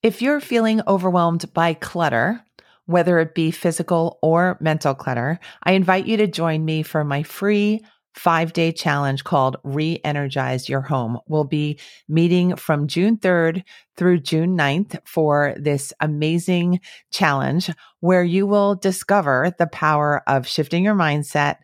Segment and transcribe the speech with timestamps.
[0.00, 2.44] If you're feeling overwhelmed by clutter,
[2.86, 7.24] whether it be physical or mental clutter, I invite you to join me for my
[7.24, 11.18] free five day challenge called Re Energize Your Home.
[11.26, 13.64] We'll be meeting from June 3rd
[13.96, 16.78] through June 9th for this amazing
[17.10, 17.68] challenge
[17.98, 21.56] where you will discover the power of shifting your mindset,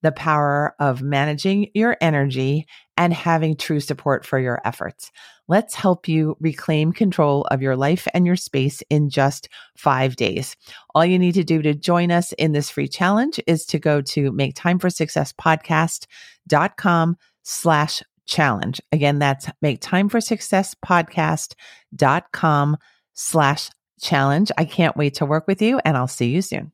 [0.00, 2.66] the power of managing your energy,
[2.96, 5.10] and having true support for your efforts.
[5.46, 10.56] Let's help you reclaim control of your life and your space in just five days.
[10.94, 14.00] All you need to do to join us in this free challenge is to go
[14.00, 18.80] to make time for success podcast.com slash challenge.
[18.90, 22.76] Again, that's make time for success podcast.com
[23.12, 24.50] slash challenge.
[24.56, 26.72] I can't wait to work with you and I'll see you soon.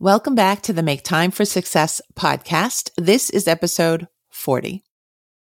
[0.00, 2.92] Welcome back to the Make Time for Success podcast.
[2.96, 4.84] This is episode 40.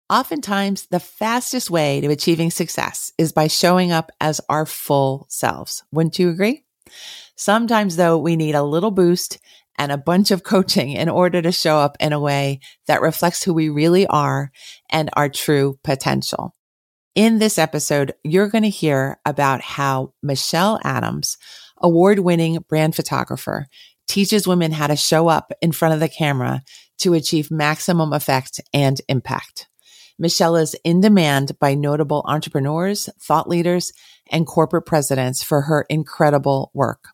[0.09, 5.83] Oftentimes, the fastest way to achieving success is by showing up as our full selves.
[5.91, 6.63] Wouldn't you agree?
[7.35, 9.41] Sometimes, though, we need a little boost
[9.79, 13.43] and a bunch of coaching in order to show up in a way that reflects
[13.43, 14.53] who we really are
[14.89, 16.55] and our true potential.
[17.17, 21.37] In this episode, you're going to hear about how Michelle Adams,
[21.79, 23.67] award winning brand photographer,
[24.09, 26.63] teaches women how to show up in front of the camera
[26.99, 29.69] to achieve maximum effect and impact.
[30.19, 33.93] Michelle is in demand by notable entrepreneurs, thought leaders,
[34.31, 37.09] and corporate presidents for her incredible work.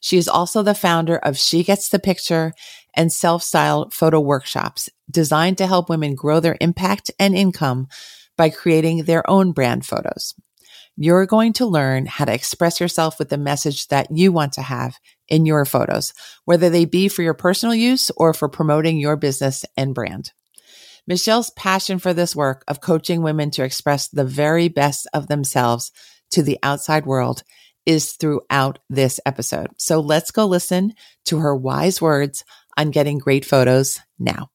[0.00, 2.52] She is also the founder of She Gets the Picture
[2.94, 7.88] and self-styled photo workshops designed to help women grow their impact and income
[8.36, 10.34] by creating their own brand photos.
[10.96, 14.62] You're going to learn how to express yourself with the message that you want to
[14.62, 14.96] have
[15.28, 16.12] in your photos,
[16.44, 20.32] whether they be for your personal use or for promoting your business and brand.
[21.06, 25.90] Michelle's passion for this work of coaching women to express the very best of themselves
[26.30, 27.42] to the outside world
[27.84, 29.68] is throughout this episode.
[29.78, 30.94] So let's go listen
[31.24, 32.44] to her wise words
[32.76, 34.51] on getting great photos now.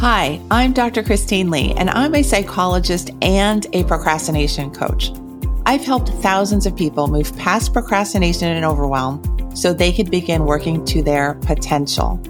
[0.00, 1.02] Hi, I'm Dr.
[1.02, 5.10] Christine Lee, and I'm a psychologist and a procrastination coach.
[5.66, 9.20] I've helped thousands of people move past procrastination and overwhelm
[9.56, 12.20] so they could begin working to their potential.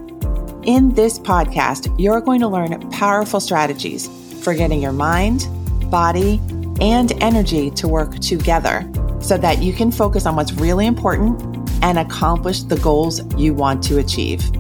[0.65, 4.09] In this podcast, you're going to learn powerful strategies
[4.43, 5.47] for getting your mind,
[5.91, 6.41] body,
[6.81, 8.91] and energy to work together
[9.21, 11.39] so that you can focus on what's really important
[11.85, 14.51] and accomplish the goals you want to achieve.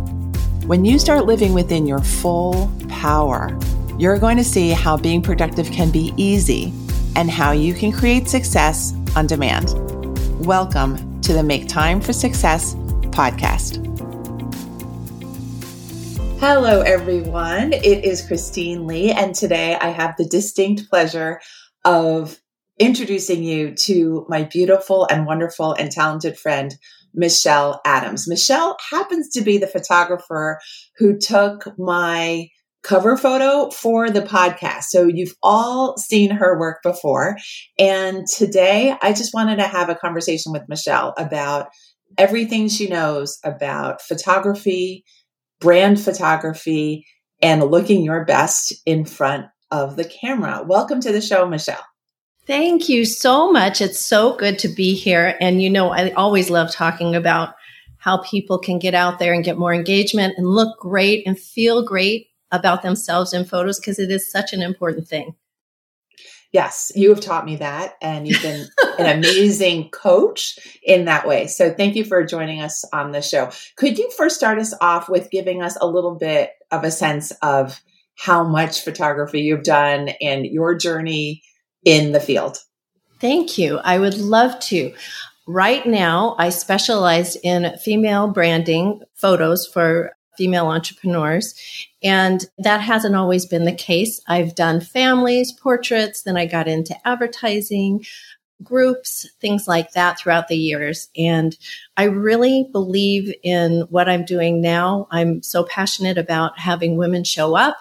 [0.68, 3.58] When you start living within your full power,
[3.98, 6.74] you're going to see how being productive can be easy
[7.16, 9.72] and how you can create success on demand.
[10.44, 12.74] Welcome to the Make Time for Success
[13.14, 13.78] podcast.
[16.38, 17.72] Hello, everyone.
[17.72, 21.40] It is Christine Lee, and today I have the distinct pleasure
[21.86, 22.38] of
[22.78, 26.76] introducing you to my beautiful and wonderful and talented friend,
[27.14, 28.28] Michelle Adams.
[28.28, 30.60] Michelle happens to be the photographer
[30.96, 32.48] who took my
[32.82, 34.84] cover photo for the podcast.
[34.84, 37.36] So you've all seen her work before.
[37.78, 41.68] And today I just wanted to have a conversation with Michelle about
[42.16, 45.04] everything she knows about photography,
[45.60, 47.04] brand photography,
[47.42, 50.64] and looking your best in front of the camera.
[50.66, 51.84] Welcome to the show, Michelle.
[52.48, 53.82] Thank you so much.
[53.82, 55.36] It's so good to be here.
[55.38, 57.54] And you know, I always love talking about
[57.98, 61.84] how people can get out there and get more engagement and look great and feel
[61.84, 65.34] great about themselves in photos because it is such an important thing.
[66.50, 68.66] Yes, you have taught me that, and you've been
[68.98, 71.47] an amazing coach in that way.
[71.48, 73.50] So, thank you for joining us on the show.
[73.76, 77.30] Could you first start us off with giving us a little bit of a sense
[77.42, 77.82] of
[78.16, 81.42] how much photography you've done and your journey
[81.88, 82.59] in the field?
[83.21, 83.78] Thank you.
[83.78, 84.94] I would love to.
[85.47, 91.54] Right now, I specialize in female branding photos for female entrepreneurs.
[92.03, 94.21] And that hasn't always been the case.
[94.28, 98.04] I've done families, portraits, then I got into advertising,
[98.62, 101.09] groups, things like that throughout the years.
[101.16, 101.57] And
[101.97, 105.09] I really believe in what I'm doing now.
[105.10, 107.77] I'm so passionate about having women show up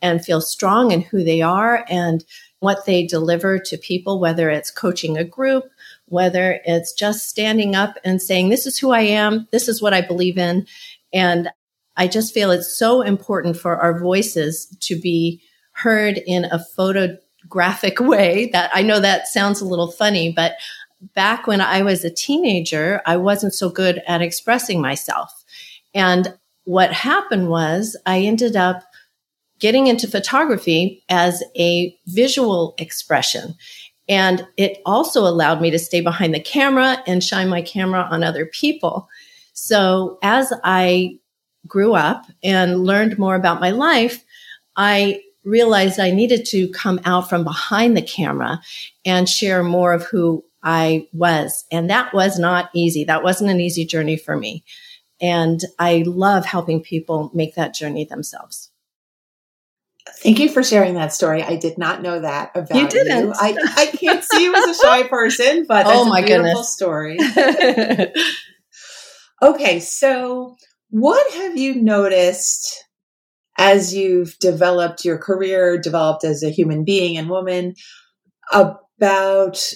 [0.00, 2.24] and feel strong in who they are and
[2.62, 5.64] what they deliver to people, whether it's coaching a group,
[6.06, 9.92] whether it's just standing up and saying, This is who I am, this is what
[9.92, 10.66] I believe in.
[11.12, 11.50] And
[11.96, 15.42] I just feel it's so important for our voices to be
[15.72, 20.54] heard in a photographic way that I know that sounds a little funny, but
[21.16, 25.44] back when I was a teenager, I wasn't so good at expressing myself.
[25.94, 26.32] And
[26.62, 28.84] what happened was I ended up
[29.62, 33.54] getting into photography as a visual expression.
[34.08, 38.24] And it also allowed me to stay behind the camera and shine my camera on
[38.24, 39.08] other people.
[39.52, 41.20] So as I
[41.68, 44.24] grew up and learned more about my life,
[44.74, 48.60] I realized I needed to come out from behind the camera
[49.04, 51.64] and share more of who I was.
[51.70, 53.04] And that was not easy.
[53.04, 54.64] That wasn't an easy journey for me.
[55.20, 58.71] And I love helping people make that journey themselves.
[60.22, 61.42] Thank you for sharing that story.
[61.42, 62.88] I did not know that about you.
[62.88, 63.26] Didn't.
[63.26, 63.32] You.
[63.34, 66.72] I, I can't see you as a shy person, but oh my goodness.
[66.72, 67.18] story.
[69.42, 70.56] okay, so
[70.90, 72.84] what have you noticed
[73.58, 77.74] as you've developed your career, developed as a human being and woman
[78.52, 79.72] about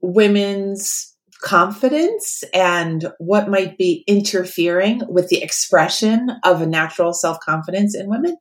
[0.00, 7.94] women's confidence and what might be interfering with the expression of a natural self confidence
[7.94, 8.36] in women?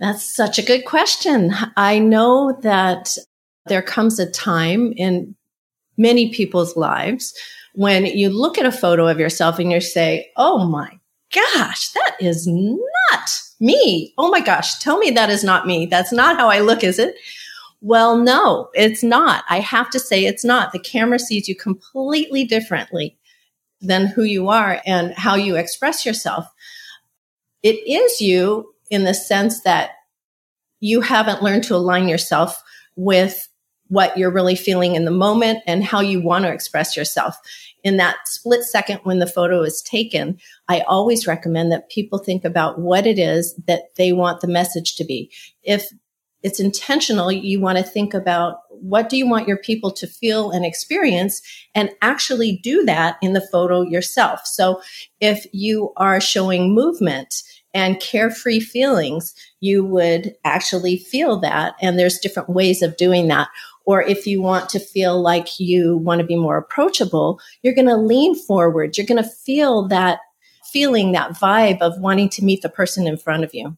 [0.00, 1.52] That's such a good question.
[1.76, 3.16] I know that
[3.66, 5.36] there comes a time in
[5.98, 7.34] many people's lives
[7.74, 10.98] when you look at a photo of yourself and you say, Oh my
[11.32, 13.30] gosh, that is not
[13.60, 14.14] me.
[14.16, 15.84] Oh my gosh, tell me that is not me.
[15.84, 17.14] That's not how I look, is it?
[17.82, 19.44] Well, no, it's not.
[19.50, 20.72] I have to say it's not.
[20.72, 23.18] The camera sees you completely differently
[23.82, 26.46] than who you are and how you express yourself.
[27.62, 29.92] It is you in the sense that
[30.80, 32.62] you haven't learned to align yourself
[32.96, 33.48] with
[33.88, 37.36] what you're really feeling in the moment and how you want to express yourself.
[37.82, 40.38] In that split second when the photo is taken,
[40.68, 44.94] I always recommend that people think about what it is that they want the message
[44.96, 45.32] to be.
[45.62, 45.88] If
[46.42, 50.50] it's intentional, you want to think about what do you want your people to feel
[50.50, 51.42] and experience
[51.74, 54.46] and actually do that in the photo yourself.
[54.46, 54.80] So
[55.20, 61.74] if you are showing movement, and carefree feelings, you would actually feel that.
[61.80, 63.48] And there's different ways of doing that.
[63.84, 67.88] Or if you want to feel like you want to be more approachable, you're going
[67.88, 68.96] to lean forward.
[68.96, 70.20] You're going to feel that
[70.72, 73.76] feeling, that vibe of wanting to meet the person in front of you.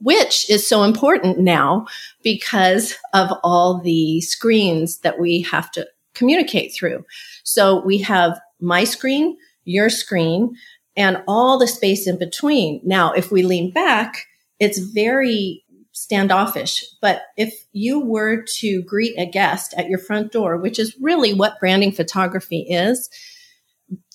[0.00, 1.86] Which is so important now
[2.22, 7.04] because of all the screens that we have to communicate through.
[7.44, 10.54] So we have my screen, your screen,
[10.98, 12.80] and all the space in between.
[12.84, 14.26] Now, if we lean back,
[14.58, 16.84] it's very standoffish.
[17.00, 21.32] But if you were to greet a guest at your front door, which is really
[21.32, 23.08] what branding photography is,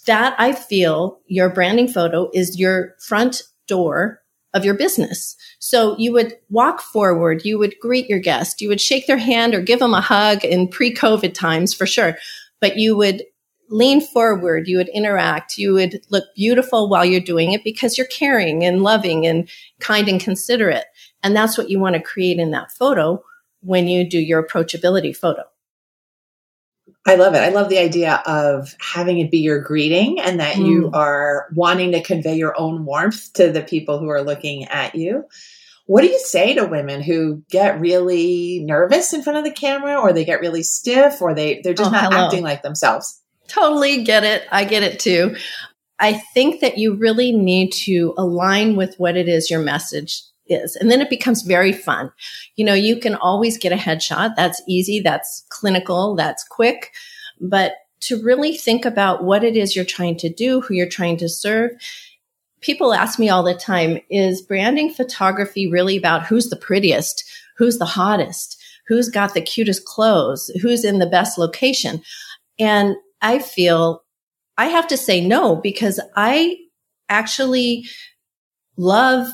[0.06, 4.22] that I feel your branding photo is your front door
[4.54, 5.38] of your business.
[5.60, 9.56] So you would walk forward, you would greet your guest, you would shake their hand
[9.56, 12.18] or give them a hug in pre COVID times for sure.
[12.60, 13.24] But you would
[13.74, 18.08] lean forward, you would interact, you would look beautiful while you're doing it because you're
[18.08, 19.50] caring and loving and
[19.80, 20.86] kind and considerate.
[21.24, 23.24] And that's what you want to create in that photo
[23.62, 25.44] when you do your approachability photo.
[27.06, 27.40] I love it.
[27.40, 30.68] I love the idea of having it be your greeting and that mm.
[30.68, 34.96] you are wanting to convey your own warmth to the people who are looking at
[34.96, 35.26] you.
[35.86, 40.00] What do you say to women who get really nervous in front of the camera
[40.00, 42.26] or they get really stiff or they, they're just oh, not hello.
[42.26, 43.20] acting like themselves?
[43.48, 44.48] Totally get it.
[44.52, 45.36] I get it too.
[46.00, 50.76] I think that you really need to align with what it is your message is.
[50.76, 52.12] And then it becomes very fun.
[52.56, 54.36] You know, you can always get a headshot.
[54.36, 55.00] That's easy.
[55.00, 56.16] That's clinical.
[56.16, 56.92] That's quick.
[57.40, 61.18] But to really think about what it is you're trying to do, who you're trying
[61.18, 61.72] to serve.
[62.60, 67.24] People ask me all the time, is branding photography really about who's the prettiest?
[67.58, 68.62] Who's the hottest?
[68.88, 70.52] Who's got the cutest clothes?
[70.62, 72.02] Who's in the best location?
[72.60, 74.04] And I feel
[74.58, 76.58] I have to say no because I
[77.10, 77.86] actually
[78.78, 79.28] love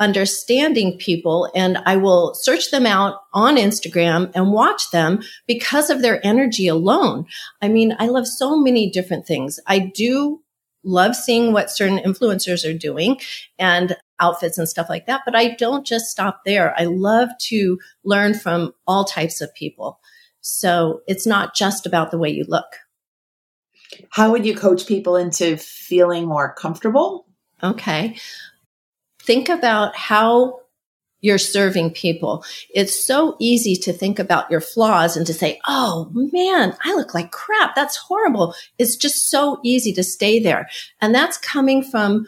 [0.00, 6.02] understanding people and I will search them out on Instagram and watch them because of
[6.02, 7.26] their energy alone.
[7.62, 9.60] I mean, I love so many different things.
[9.68, 10.42] I do
[10.82, 13.20] love seeing what certain influencers are doing
[13.58, 16.74] and outfits and stuff like that, but I don't just stop there.
[16.78, 20.00] I love to learn from all types of people.
[20.40, 22.83] So it's not just about the way you look.
[24.10, 27.26] How would you coach people into feeling more comfortable?
[27.62, 28.16] Okay.
[29.20, 30.60] Think about how
[31.20, 32.44] you're serving people.
[32.74, 37.14] It's so easy to think about your flaws and to say, Oh man, I look
[37.14, 37.74] like crap.
[37.74, 38.54] That's horrible.
[38.78, 40.68] It's just so easy to stay there.
[41.00, 42.26] And that's coming from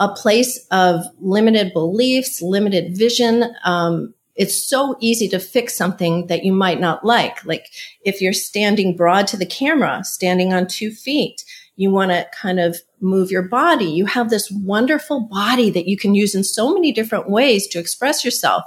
[0.00, 6.44] a place of limited beliefs, limited vision, um, it's so easy to fix something that
[6.44, 7.44] you might not like.
[7.44, 7.66] Like
[8.06, 11.44] if you're standing broad to the camera, standing on two feet,
[11.78, 13.84] You want to kind of move your body.
[13.84, 17.78] You have this wonderful body that you can use in so many different ways to
[17.78, 18.64] express yourself.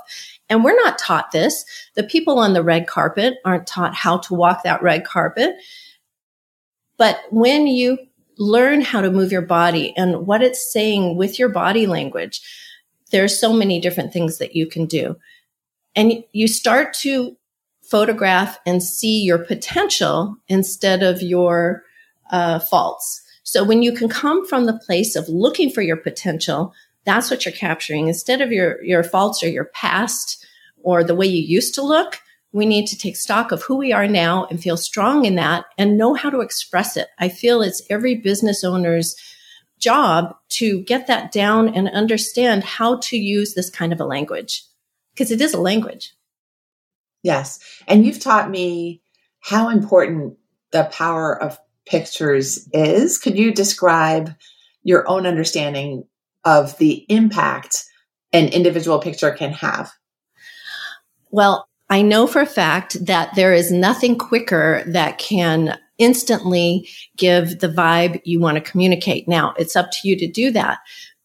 [0.47, 1.65] And we're not taught this.
[1.95, 5.55] The people on the red carpet aren't taught how to walk that red carpet.
[6.97, 7.97] But when you
[8.37, 12.41] learn how to move your body and what it's saying with your body language,
[13.11, 15.17] there's so many different things that you can do.
[15.95, 17.35] And you start to
[17.83, 21.83] photograph and see your potential instead of your
[22.31, 23.21] uh, faults.
[23.43, 26.73] So when you can come from the place of looking for your potential,
[27.05, 30.45] that's what you're capturing instead of your, your faults or your past
[30.83, 32.19] or the way you used to look.
[32.53, 35.65] We need to take stock of who we are now and feel strong in that
[35.77, 37.07] and know how to express it.
[37.19, 39.15] I feel it's every business owner's
[39.79, 44.63] job to get that down and understand how to use this kind of a language
[45.13, 46.13] because it is a language.
[47.23, 47.59] Yes.
[47.87, 49.01] And you've taught me
[49.39, 50.37] how important
[50.71, 53.17] the power of pictures is.
[53.17, 54.33] Could you describe
[54.83, 56.05] your own understanding
[56.43, 57.85] of the impact
[58.33, 59.91] an individual picture can have?
[61.29, 67.59] Well, I know for a fact that there is nothing quicker that can instantly give
[67.59, 69.27] the vibe you want to communicate.
[69.27, 70.79] Now, it's up to you to do that.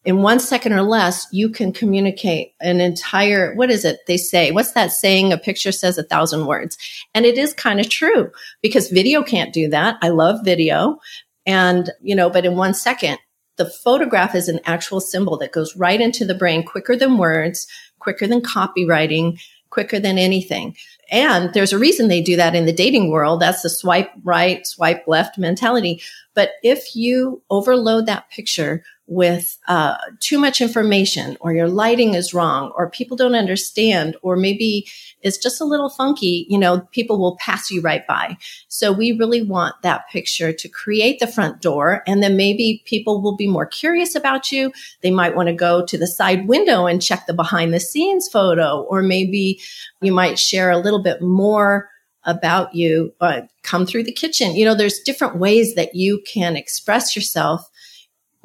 [0.07, 4.53] In one second or less, you can communicate an entire, what is it they say?
[4.53, 5.33] What's that saying?
[5.33, 6.79] A picture says a thousand words.
[7.13, 8.31] And it is kind of true
[8.63, 9.97] because video can't do that.
[10.03, 11.01] I love video.
[11.45, 13.19] And, you know, but in one second,
[13.57, 17.67] the photograph is an actual symbol that goes right into the brain quicker than words,
[17.99, 20.77] quicker than copywriting, quicker than anything.
[21.11, 23.41] And there's a reason they do that in the dating world.
[23.41, 26.01] That's the swipe right, swipe left mentality.
[26.35, 32.35] But if you overload that picture with uh, too much information or your lighting is
[32.35, 34.87] wrong or people don't understand or maybe
[35.23, 38.37] it's just a little funky, you know, people will pass you right by.
[38.69, 43.23] So we really want that picture to create the front door and then maybe people
[43.23, 44.73] will be more curious about you.
[45.03, 48.29] They might want to go to the side window and check the behind the scenes
[48.29, 49.61] photo or maybe
[50.01, 51.89] you might share a little bit more
[52.27, 53.15] about you,
[53.63, 54.57] come through the kitchen.
[54.57, 57.71] You know, there's different ways that you can express yourself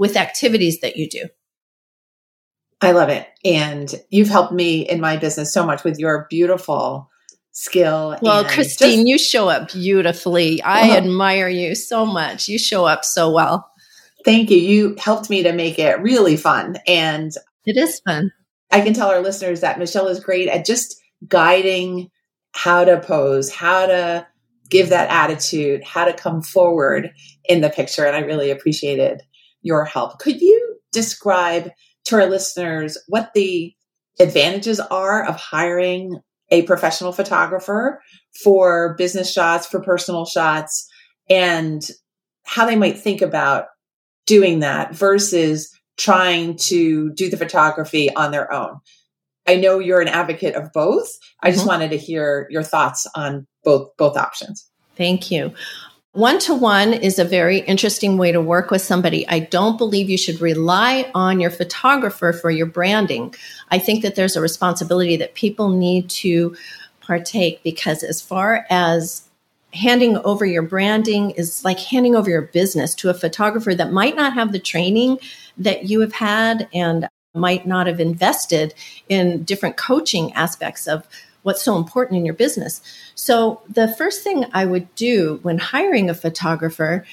[0.01, 1.27] with activities that you do.
[2.81, 3.27] I love it.
[3.45, 7.07] And you've helped me in my business so much with your beautiful
[7.51, 8.17] skill.
[8.19, 10.59] Well, Christine, just, you show up beautifully.
[10.63, 12.47] I well, admire you so much.
[12.47, 13.69] You show up so well.
[14.25, 14.57] Thank you.
[14.57, 16.77] You helped me to make it really fun.
[16.87, 17.31] And
[17.67, 18.31] it is fun.
[18.71, 22.09] I can tell our listeners that Michelle is great at just guiding
[22.53, 24.25] how to pose, how to
[24.67, 27.11] give that attitude, how to come forward
[27.45, 28.03] in the picture.
[28.03, 29.21] And I really appreciated
[29.61, 30.19] your help.
[30.19, 31.71] Could you describe
[32.05, 33.73] to our listeners what the
[34.19, 38.01] advantages are of hiring a professional photographer
[38.43, 40.87] for business shots, for personal shots,
[41.29, 41.81] and
[42.43, 43.67] how they might think about
[44.25, 48.79] doing that versus trying to do the photography on their own?
[49.47, 51.09] I know you're an advocate of both.
[51.41, 51.69] I just mm-hmm.
[51.69, 54.69] wanted to hear your thoughts on both both options.
[54.95, 55.53] Thank you.
[56.13, 59.25] One to one is a very interesting way to work with somebody.
[59.29, 63.33] I don't believe you should rely on your photographer for your branding.
[63.69, 66.53] I think that there's a responsibility that people need to
[66.99, 69.23] partake because, as far as
[69.73, 74.17] handing over your branding is like handing over your business to a photographer that might
[74.17, 75.17] not have the training
[75.57, 78.73] that you have had and might not have invested
[79.07, 81.07] in different coaching aspects of
[81.43, 82.81] what's so important in your business.
[83.15, 87.05] So, the first thing I would do when hiring a photographer,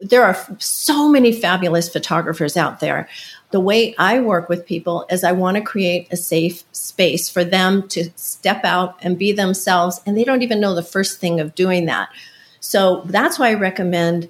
[0.00, 3.08] there are so many fabulous photographers out there.
[3.50, 7.44] The way I work with people is I want to create a safe space for
[7.44, 11.40] them to step out and be themselves, and they don't even know the first thing
[11.40, 12.10] of doing that.
[12.60, 14.28] So, that's why I recommend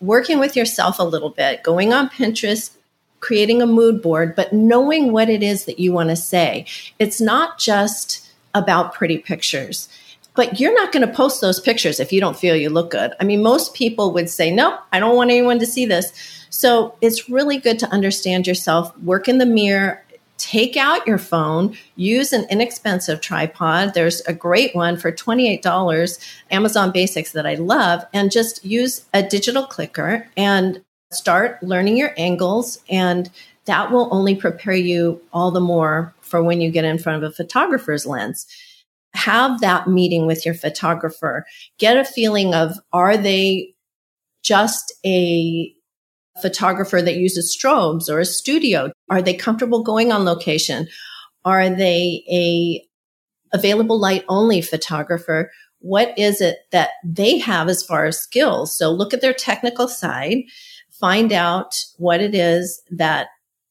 [0.00, 2.76] working with yourself a little bit, going on Pinterest,
[3.20, 6.66] creating a mood board, but knowing what it is that you want to say.
[6.98, 9.88] It's not just about pretty pictures.
[10.34, 13.12] But you're not going to post those pictures if you don't feel you look good.
[13.20, 16.12] I mean, most people would say, nope, I don't want anyone to see this.
[16.48, 20.02] So it's really good to understand yourself, work in the mirror,
[20.38, 23.94] take out your phone, use an inexpensive tripod.
[23.94, 29.22] There's a great one for $28, Amazon Basics that I love, and just use a
[29.22, 30.82] digital clicker and
[31.14, 32.78] start learning your angles.
[32.88, 33.30] And
[33.66, 37.30] that will only prepare you all the more for when you get in front of
[37.30, 38.46] a photographer's lens.
[39.14, 41.44] Have that meeting with your photographer.
[41.78, 43.74] Get a feeling of are they
[44.42, 45.72] just a
[46.40, 48.90] photographer that uses strobes or a studio?
[49.10, 50.88] Are they comfortable going on location?
[51.44, 52.82] Are they a
[53.54, 55.50] available light only photographer?
[55.82, 58.76] what is it that they have as far as skills?
[58.76, 60.44] So look at their technical side,
[61.02, 63.26] find out what it is that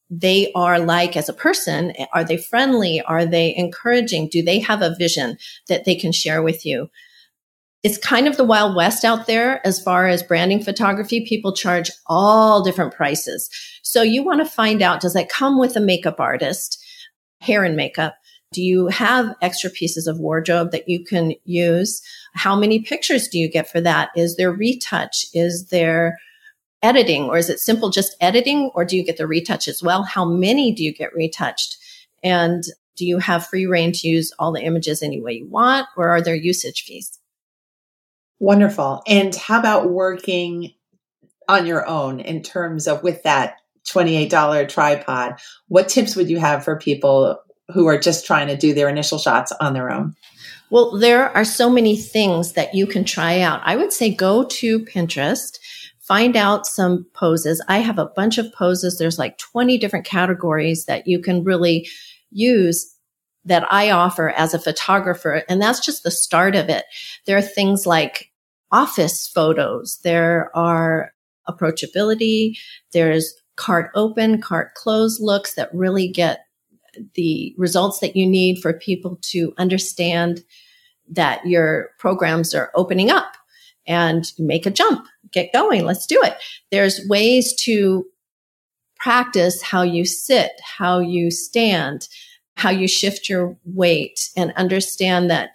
[0.10, 1.94] they are like as a person.
[2.14, 3.02] Are they friendly?
[3.02, 4.28] Are they encouraging?
[4.28, 5.38] Do they have a vision
[5.70, 6.90] that they can share with you?
[7.84, 11.26] It's kind of the Wild West out there as far as branding photography.
[11.26, 13.50] People charge all different prices.
[13.82, 16.78] So you want to find out, does that come with a makeup artist,
[17.40, 18.16] hair and makeup?
[18.52, 22.02] Do you have extra pieces of wardrobe that you can use?
[22.34, 24.10] How many pictures do you get for that?
[24.18, 25.26] Is there retouch?
[25.34, 26.20] Is there
[26.84, 30.04] editing or is it simple just editing or do you get the retouch as well?
[30.04, 31.78] How many do you get retouched?
[32.24, 32.64] And
[32.96, 36.10] do you have free reign to use all the images any way you want or
[36.10, 37.20] are there usage fees?
[38.40, 39.04] Wonderful.
[39.08, 40.74] And how about working
[41.48, 43.58] on your own in terms of with that
[43.88, 45.40] $28 tripod?
[45.68, 47.40] What tips would you have for people
[47.74, 50.16] who are just trying to do their initial shots on their own?
[50.70, 53.62] Well, there are so many things that you can try out.
[53.64, 55.60] I would say go to Pinterest,
[56.12, 57.64] find out some poses.
[57.70, 58.98] I have a bunch of poses.
[58.98, 61.88] There's like 20 different categories that you can really
[62.32, 62.94] use
[63.46, 65.44] that I offer as a photographer.
[65.48, 66.84] And that's just the start of it.
[67.28, 68.30] There are things like
[68.74, 70.02] office photos.
[70.04, 71.14] There are
[71.48, 72.58] approachability.
[72.92, 76.40] There's cart open, cart close looks that really get
[77.14, 80.44] the results that you need for people to understand
[81.10, 83.32] that your programs are opening up
[83.88, 86.36] and make a jump, get going, let's do it.
[86.72, 88.06] There's ways to
[88.98, 92.08] practice how you sit, how you stand,
[92.56, 95.50] how you shift your weight and understand that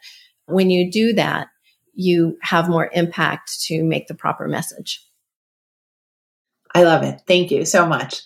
[0.47, 1.49] when you do that,
[1.95, 5.03] you have more impact to make the proper message.
[6.75, 7.23] I love it.
[7.27, 8.23] Thank you so much.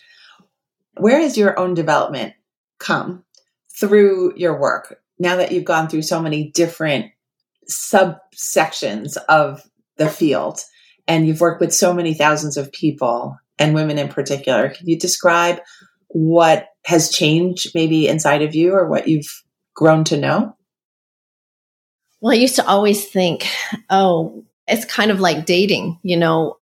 [0.97, 2.35] Where has your own development
[2.79, 3.25] come
[3.79, 7.13] through your work now that you've gone through so many different
[7.69, 9.63] subsections of
[9.97, 10.61] the field
[11.11, 14.71] and you've worked with so many thousands of people and women in particular?
[14.71, 15.59] Can you describe
[16.09, 19.43] what has changed maybe inside of you or what you've
[19.75, 20.57] grown to know?
[22.21, 23.47] Well, I used to always think,
[23.91, 25.99] oh, it's kind of like dating.
[26.03, 26.59] You know,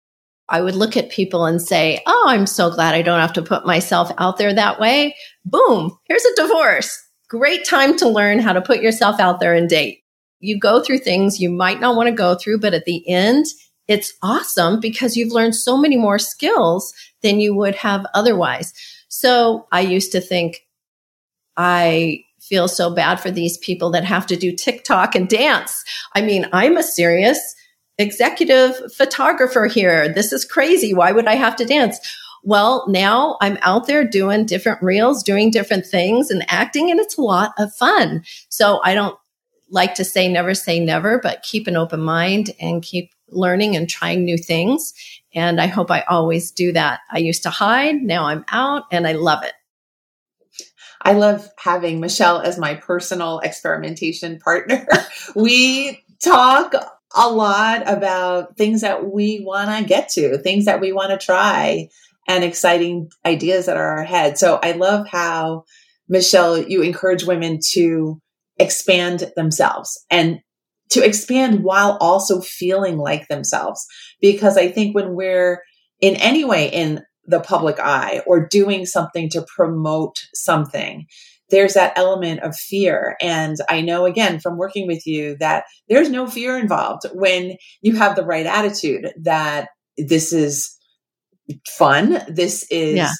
[0.47, 3.41] I would look at people and say, oh, I'm so glad I don't have to
[3.41, 5.15] put myself out there that way.
[5.43, 7.01] Boom, here's a divorce.
[7.29, 10.03] Great time to learn how to put yourself out there and date.
[10.39, 13.45] You go through things you might not want to go through, but at the end,
[13.87, 18.73] it's awesome because you've learned so many more skills than you would have otherwise.
[19.07, 20.61] So I used to think,
[21.57, 25.83] I feel so bad for these people that have to do TikTok and dance.
[26.13, 27.55] I mean, I'm a serious
[27.97, 30.11] executive photographer here.
[30.13, 30.93] This is crazy.
[30.93, 31.97] Why would I have to dance?
[32.43, 37.17] Well, now I'm out there doing different reels, doing different things and acting, and it's
[37.17, 38.23] a lot of fun.
[38.49, 39.17] So I don't
[39.69, 43.89] like to say never say never, but keep an open mind and keep learning and
[43.89, 44.93] trying new things.
[45.33, 47.01] And I hope I always do that.
[47.11, 48.01] I used to hide.
[48.01, 49.53] Now I'm out and I love it.
[51.01, 54.87] I love having Michelle as my personal experimentation partner.
[55.35, 56.73] we talk
[57.15, 61.23] a lot about things that we want to get to, things that we want to
[61.23, 61.89] try,
[62.27, 64.37] and exciting ideas that are ahead.
[64.37, 65.65] So I love how,
[66.09, 68.19] Michelle, you encourage women to
[68.57, 70.39] expand themselves and
[70.89, 73.85] to expand while also feeling like themselves.
[74.21, 75.61] Because I think when we're
[76.01, 81.05] in any way in the public eye or doing something to promote something,
[81.49, 83.15] there's that element of fear.
[83.21, 87.95] And I know again from working with you that there's no fear involved when you
[87.95, 90.75] have the right attitude that this is
[91.67, 92.21] fun.
[92.27, 93.11] This is yeah.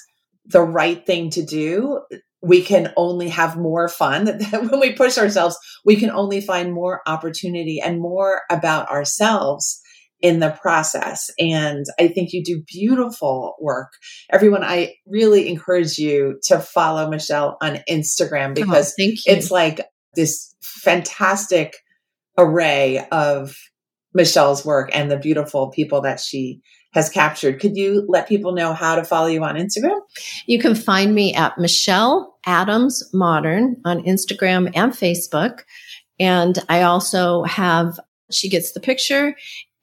[0.46, 2.00] the right thing to do.
[2.42, 5.56] We can only have more fun when we push ourselves.
[5.84, 9.80] We can only find more opportunity and more about ourselves
[10.20, 11.30] in the process.
[11.38, 13.92] And I think you do beautiful work.
[14.30, 19.80] Everyone, I really encourage you to follow Michelle on Instagram because oh, it's like
[20.14, 21.76] this fantastic
[22.38, 23.56] array of
[24.14, 26.60] Michelle's work and the beautiful people that she
[26.96, 27.60] has captured.
[27.60, 30.00] Could you let people know how to follow you on Instagram?
[30.46, 35.60] You can find me at Michelle Adams Modern on Instagram and Facebook.
[36.18, 39.36] And I also have She Gets the Picture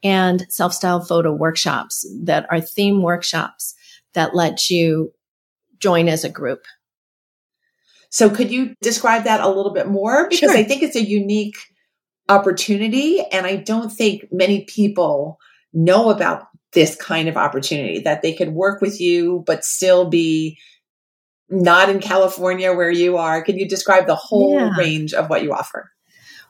[0.03, 3.75] and self style photo workshops that are theme workshops
[4.13, 5.13] that let you
[5.77, 6.65] join as a group.
[8.09, 10.27] So, could you describe that a little bit more?
[10.29, 10.57] Because sure.
[10.57, 11.57] I think it's a unique
[12.27, 15.39] opportunity, and I don't think many people
[15.73, 20.57] know about this kind of opportunity that they could work with you, but still be
[21.49, 23.41] not in California where you are.
[23.41, 24.75] Can you describe the whole yeah.
[24.77, 25.91] range of what you offer?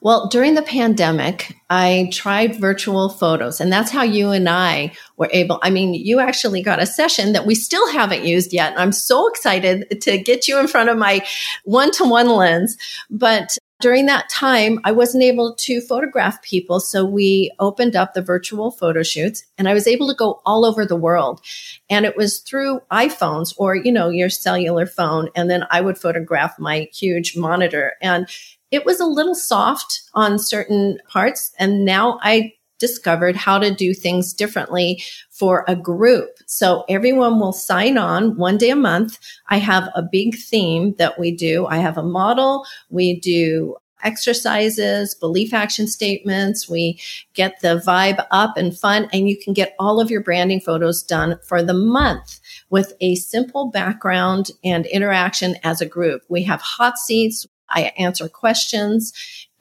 [0.03, 5.29] Well, during the pandemic, I tried virtual photos, and that's how you and I were
[5.31, 5.59] able.
[5.63, 8.77] I mean, you actually got a session that we still haven't used yet.
[8.77, 11.25] I'm so excited to get you in front of my
[11.63, 12.75] one to one lens.
[13.09, 16.79] But during that time, I wasn't able to photograph people.
[16.79, 20.63] So we opened up the virtual photo shoots and I was able to go all
[20.63, 21.41] over the world.
[21.89, 25.27] And it was through iPhones or, you know, your cellular phone.
[25.35, 27.95] And then I would photograph my huge monitor.
[28.01, 28.29] And
[28.71, 31.51] it was a little soft on certain parts.
[31.59, 36.29] And now I discovered how to do things differently for a group.
[36.45, 39.19] So everyone will sign on one day a month.
[39.49, 41.65] I have a big theme that we do.
[41.67, 42.65] I have a model.
[42.89, 46.69] We do exercises, belief action statements.
[46.69, 46.99] We
[47.33, 51.01] get the vibe up and fun, and you can get all of your branding photos
[51.01, 56.21] done for the month with a simple background and interaction as a group.
[56.29, 57.47] We have hot seats.
[57.69, 59.13] I answer questions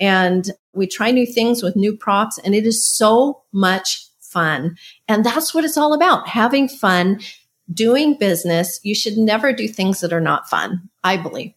[0.02, 4.76] and we try new things with new props and it is so much fun.
[5.06, 6.26] And that's what it's all about.
[6.26, 7.20] Having fun,
[7.72, 8.80] doing business.
[8.82, 11.52] You should never do things that are not fun, I believe.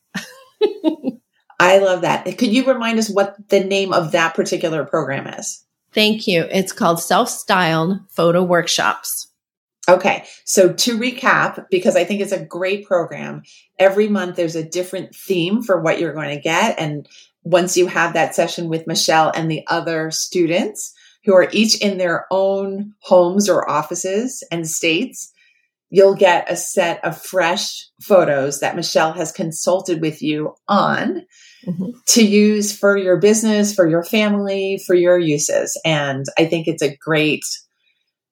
[1.60, 2.26] I love that.
[2.38, 5.66] Could you remind us what the name of that particular program is?
[5.92, 6.46] Thank you.
[6.52, 9.28] It's called Self Styled Photo Workshops.
[9.90, 10.26] Okay.
[10.44, 13.42] So to recap, because I think it's a great program,
[13.80, 16.80] every month there's a different theme for what you're going to get.
[16.80, 17.08] And
[17.46, 21.98] once you have that session with Michelle and the other students who are each in
[21.98, 25.32] their own homes or offices and states,
[25.92, 31.22] you'll get a set of fresh photos that Michelle has consulted with you on
[31.66, 31.92] mm-hmm.
[32.08, 35.80] to use for your business, for your family, for your uses.
[35.86, 37.46] And I think it's a great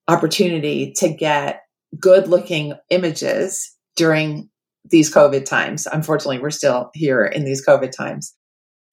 [0.07, 1.61] opportunity to get
[1.99, 4.49] good looking images during
[4.85, 5.87] these COVID times.
[5.91, 8.35] Unfortunately, we're still here in these COVID times.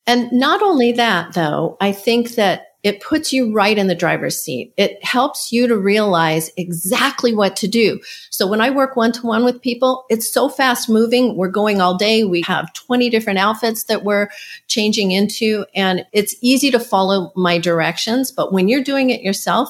[0.06, 4.42] And not only that, though, I think that it puts you right in the driver's
[4.42, 4.72] seat.
[4.76, 8.00] It helps you to realize exactly what to do.
[8.30, 11.36] So when I work one to one with people, it's so fast moving.
[11.36, 12.24] We're going all day.
[12.24, 14.30] We have 20 different outfits that we're
[14.66, 18.32] changing into and it's easy to follow my directions.
[18.32, 19.68] But when you're doing it yourself,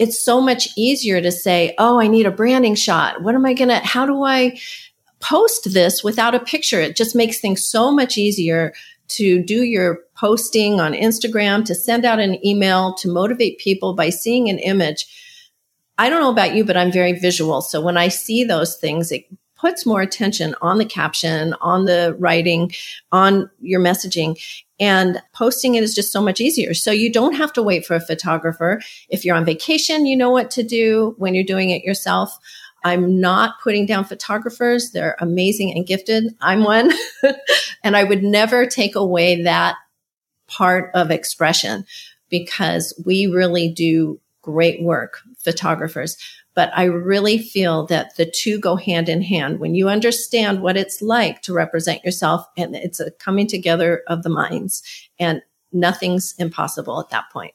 [0.00, 3.22] it's so much easier to say, Oh, I need a branding shot.
[3.22, 4.58] What am I going to, how do I
[5.20, 6.80] post this without a picture?
[6.80, 8.72] It just makes things so much easier
[9.08, 14.10] to do your posting on Instagram, to send out an email, to motivate people by
[14.10, 15.06] seeing an image.
[15.98, 17.60] I don't know about you, but I'm very visual.
[17.62, 22.16] So when I see those things, it puts more attention on the caption, on the
[22.18, 22.72] writing,
[23.12, 24.38] on your messaging.
[24.80, 26.74] And posting it is just so much easier.
[26.74, 28.82] So you don't have to wait for a photographer.
[29.08, 32.36] If you're on vacation, you know what to do when you're doing it yourself.
[32.84, 34.90] I'm not putting down photographers.
[34.92, 36.34] They're amazing and gifted.
[36.40, 36.92] I'm one.
[37.82, 39.76] and I would never take away that
[40.46, 41.86] part of expression
[42.28, 46.16] because we really do great work, photographers.
[46.54, 49.58] But I really feel that the two go hand in hand.
[49.58, 54.22] When you understand what it's like to represent yourself and it's a coming together of
[54.22, 54.82] the minds
[55.18, 55.42] and
[55.72, 57.54] nothing's impossible at that point.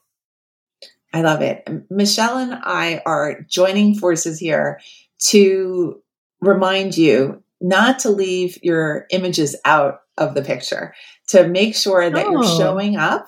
[1.14, 1.68] I love it.
[1.90, 4.80] Michelle and I are joining forces here
[5.28, 6.02] to
[6.42, 10.94] remind you not to leave your images out of the picture,
[11.28, 12.32] to make sure that oh.
[12.32, 13.28] you're showing up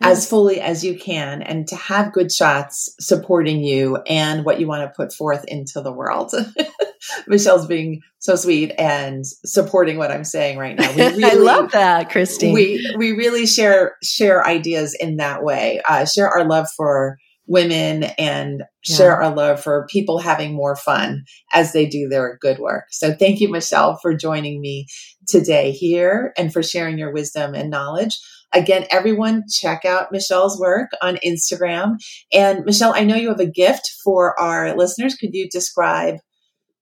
[0.00, 4.66] as fully as you can and to have good shots supporting you and what you
[4.66, 6.34] want to put forth into the world.
[7.26, 10.92] Michelle's being so sweet and supporting what I'm saying right now.
[10.96, 12.52] Really, I love that, Christine.
[12.52, 15.80] We we really share share ideas in that way.
[15.88, 18.96] Uh, share our love for women and yeah.
[18.96, 22.84] share our love for people having more fun as they do their good work.
[22.90, 24.86] So thank you, Michelle, for joining me
[25.28, 28.18] today here and for sharing your wisdom and knowledge.
[28.52, 31.96] Again, everyone check out Michelle's work on Instagram.
[32.32, 35.14] And Michelle, I know you have a gift for our listeners.
[35.14, 36.16] Could you describe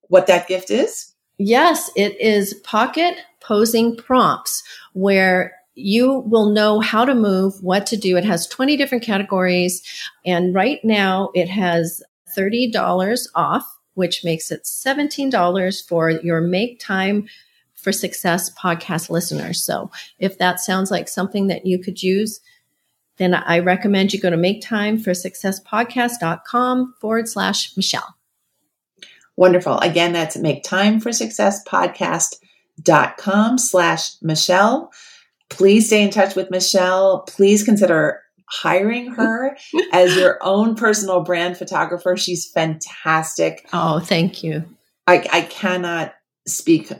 [0.03, 1.13] what that gift is?
[1.37, 7.97] Yes, it is pocket posing prompts where you will know how to move, what to
[7.97, 8.17] do.
[8.17, 9.83] It has 20 different categories.
[10.25, 12.01] And right now it has
[12.35, 17.27] $30 off, which makes it $17 for your make time
[17.73, 19.61] for success podcast listeners.
[19.63, 22.39] So if that sounds like something that you could use,
[23.17, 28.15] then I recommend you go to make time for successpodcast.com forward slash Michelle.
[29.37, 29.79] Wonderful.
[29.79, 34.91] Again, that's make time for success podcast.com slash Michelle
[35.49, 37.23] please stay in touch with Michelle.
[37.27, 39.57] Please consider hiring her
[39.93, 42.17] as your own personal brand photographer.
[42.17, 43.67] She's fantastic.
[43.73, 44.63] Oh, thank you.
[45.07, 46.13] I, I cannot
[46.47, 46.91] speak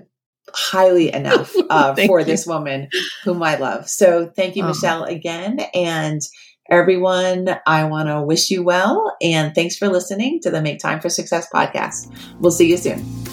[0.54, 2.26] highly enough uh, for you.
[2.26, 2.90] this woman
[3.24, 3.90] whom I love.
[3.90, 4.74] So thank you, uh-huh.
[4.74, 5.60] Michelle, again.
[5.74, 6.22] And
[6.70, 9.16] everyone, I want to wish you well.
[9.22, 12.12] And thanks for listening to the Make Time for Success podcast.
[12.40, 13.25] We'll see you soon.